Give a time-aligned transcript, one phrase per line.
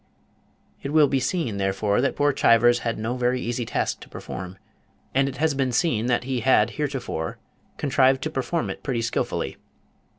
[0.81, 4.57] It will be seen, therefore, that poor Chivers had no very easy task to perform,
[5.13, 7.37] and it has been seen that he had heretofore
[7.77, 9.57] contrived to perform it pretty skilfully.